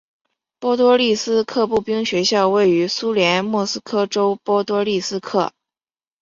[0.59, 5.53] 波多利斯克步兵学校位于苏联莫斯科州波多利斯克。